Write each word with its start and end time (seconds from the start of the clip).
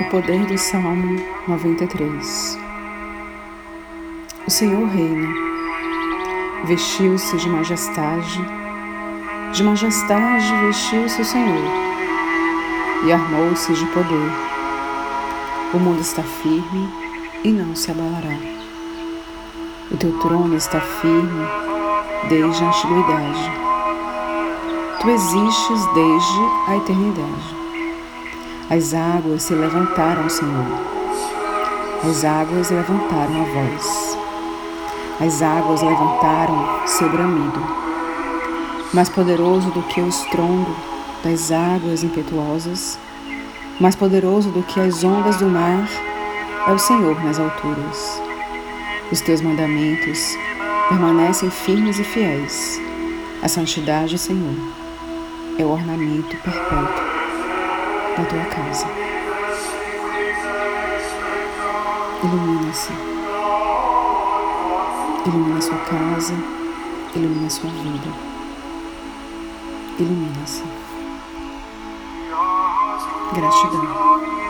O 0.00 0.04
poder 0.10 0.44
do 0.46 0.58
Salmo 0.58 1.20
93 1.46 2.58
O 4.46 4.50
Senhor 4.50 4.86
reina, 4.88 5.28
vestiu-se 6.64 7.36
de 7.36 7.48
majestade, 7.48 8.40
de 9.52 9.62
majestade 9.62 10.52
vestiu-se 10.66 11.20
o 11.20 11.24
Senhor 11.24 11.64
e 13.06 13.12
armou-se 13.12 13.72
de 13.72 13.86
poder. 13.86 14.30
O 15.72 15.78
mundo 15.78 16.00
está 16.00 16.22
firme 16.22 16.88
e 17.44 17.50
não 17.50 17.76
se 17.76 17.90
abalará. 17.90 18.36
O 19.90 19.96
teu 19.96 20.18
trono 20.18 20.56
está 20.56 20.80
firme 20.80 21.46
desde 22.28 22.64
a 22.64 22.68
antiguidade. 22.68 23.73
Tu 25.04 25.10
existes 25.10 25.84
desde 25.92 26.40
a 26.66 26.76
eternidade. 26.78 27.56
As 28.70 28.94
águas 28.94 29.42
se 29.42 29.54
levantaram, 29.54 30.30
Senhor. 30.30 30.64
As 32.08 32.24
águas 32.24 32.70
levantaram 32.70 33.42
a 33.42 33.44
voz. 33.44 34.18
As 35.20 35.42
águas 35.42 35.82
levantaram 35.82 36.86
seu 36.86 37.10
bramido. 37.10 37.60
Mais 38.94 39.10
poderoso 39.10 39.70
do 39.72 39.82
que 39.82 40.00
o 40.00 40.08
estrondo 40.08 40.74
das 41.22 41.52
águas 41.52 42.02
impetuosas, 42.02 42.98
mais 43.78 43.94
poderoso 43.94 44.48
do 44.52 44.62
que 44.62 44.80
as 44.80 45.04
ondas 45.04 45.36
do 45.36 45.44
mar, 45.44 45.86
é 46.66 46.72
o 46.72 46.78
Senhor 46.78 47.22
nas 47.22 47.38
alturas. 47.38 48.22
Os 49.12 49.20
teus 49.20 49.42
mandamentos 49.42 50.34
permanecem 50.88 51.50
firmes 51.50 51.98
e 51.98 52.04
fiéis. 52.04 52.80
A 53.42 53.48
santidade, 53.48 54.16
Senhor, 54.16 54.83
é 55.58 55.64
o 55.64 55.70
ornamento 55.70 56.36
perpétuo 56.38 57.04
da 58.16 58.24
tua 58.24 58.44
casa. 58.46 58.86
Ilumina-se. 62.24 62.92
Ilumina 65.26 65.60
sua 65.60 65.78
casa, 65.78 66.34
ilumina 67.14 67.50
sua 67.50 67.70
vida. 67.70 68.10
Ilumina-se. 69.98 70.64
Gratidão. 73.32 74.43